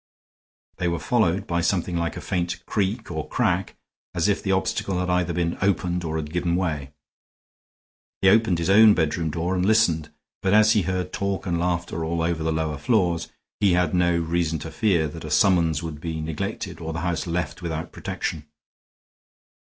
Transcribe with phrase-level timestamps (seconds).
[0.77, 3.75] They were followed by something like a faint creak or crack,
[4.15, 6.89] as if the obstacle had either been opened or had given way.
[8.23, 10.11] He opened his own bedroom door and listened,
[10.41, 13.27] but as he heard talk and laughter all over the lower floors,
[13.59, 17.27] he had no reason to fear that a summons would be neglected or the house
[17.27, 18.47] left without protection.